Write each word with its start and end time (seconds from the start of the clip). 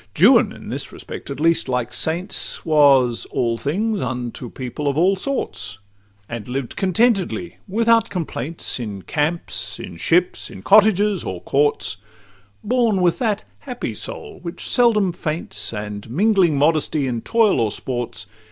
Juan—in 0.19 0.69
this 0.69 0.91
respect, 0.91 1.29
at 1.29 1.39
least, 1.39 1.69
like 1.69 1.93
saints— 1.93 2.65
Was 2.65 3.27
all 3.29 3.59
things 3.59 4.01
unto 4.01 4.49
people 4.49 4.87
of 4.87 4.97
all 4.97 5.15
sorts, 5.15 5.77
And 6.27 6.47
lived 6.47 6.75
contentedly, 6.75 7.57
without 7.67 8.09
complaints, 8.09 8.79
In 8.79 9.03
camps, 9.03 9.77
in 9.79 9.97
ships, 9.97 10.49
in 10.49 10.63
cottages, 10.63 11.23
or 11.23 11.39
courts— 11.41 11.97
Born 12.63 12.99
with 13.03 13.19
that 13.19 13.43
happy 13.59 13.93
soul 13.93 14.39
which 14.41 14.67
seldom 14.67 15.13
faints, 15.13 15.71
And 15.71 16.09
mingling 16.09 16.57
modestly 16.57 17.05
in 17.05 17.21
toils 17.21 17.59
or 17.59 17.69
sports. 17.71 18.25